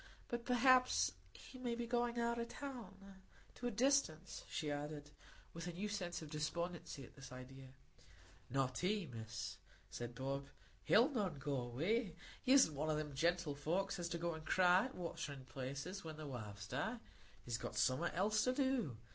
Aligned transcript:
But 0.29 0.45
perhaps 0.45 1.11
he 1.31 1.59
may 1.59 1.75
be 1.75 1.85
going 1.85 2.17
out 2.19 2.39
of 2.39 2.47
town—to 2.47 3.67
a 3.67 3.69
distance," 3.69 4.43
she 4.49 4.71
added, 4.71 5.11
with 5.53 5.67
a 5.67 5.73
new 5.73 5.87
sense 5.89 6.23
of 6.23 6.31
despondency 6.31 7.03
at 7.05 7.13
this 7.15 7.31
idea. 7.31 7.67
"Not 8.49 8.79
he, 8.79 9.05
Miss," 9.05 9.57
said 9.91 10.15
Bob. 10.15 10.47
"He'll 10.85 11.09
none 11.09 11.35
go 11.37 11.53
away. 11.55 12.15
He 12.41 12.51
isn't 12.51 12.73
one 12.73 12.89
o' 12.89 12.95
them 12.95 13.13
gentlefolks 13.13 13.99
as 13.99 14.09
go 14.09 14.33
to 14.33 14.41
cry 14.41 14.85
at 14.85 14.95
waterin' 14.95 15.45
places 15.45 16.03
when 16.03 16.17
their 16.17 16.25
wives 16.25 16.67
die; 16.67 16.97
he's 17.45 17.59
got 17.59 17.75
summat 17.75 18.15
else 18.15 18.43
to 18.45 18.53
do. 18.53 18.97